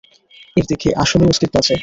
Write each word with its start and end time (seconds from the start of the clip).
এর 0.57 0.65
দেখি 0.71 0.89
আসলেই 1.03 1.29
অস্তিত্ব 1.29 1.55
আছে। 1.61 1.75